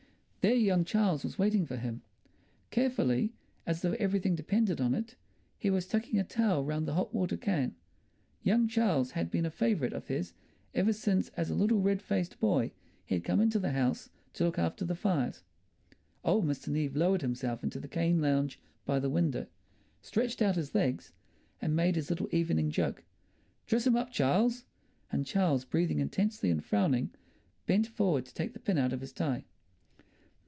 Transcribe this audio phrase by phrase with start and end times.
[0.43, 2.01] There young Charles was waiting for him.
[2.71, 3.31] Carefully,
[3.67, 5.15] as though everything depended on it,
[5.59, 7.75] he was tucking a towel round the hot water can.
[8.41, 10.33] Young Charles had been a favourite of his
[10.73, 12.71] ever since as a little red faced boy
[13.05, 15.43] he had come into the house to look after the fires.
[16.25, 16.69] Old Mr.
[16.69, 19.45] Neave lowered himself into the cane lounge by the window,
[20.01, 21.13] stretched out his legs,
[21.61, 23.03] and made his little evening joke,
[23.67, 24.65] "Dress him up, Charles!"
[25.11, 27.11] And Charles, breathing intensely and frowning,
[27.67, 29.45] bent forward to take the pin out of his tie.